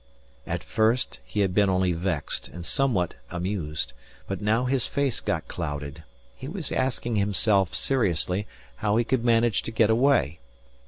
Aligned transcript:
At 0.47 0.63
first 0.63 1.19
he 1.23 1.41
had 1.41 1.53
been 1.53 1.69
only 1.69 1.93
vexed 1.93 2.47
and 2.47 2.65
somewhat 2.65 3.13
amused. 3.29 3.93
But 4.25 4.41
now 4.41 4.65
his 4.65 4.87
face 4.87 5.19
got 5.19 5.47
clouded. 5.47 6.01
He 6.35 6.47
was 6.47 6.71
asking 6.71 7.17
himself 7.17 7.75
seriously 7.75 8.47
how 8.77 8.97
he 8.97 9.03
could 9.03 9.23
manage 9.23 9.61
to 9.61 9.69
get 9.69 9.91
away. 9.91 10.39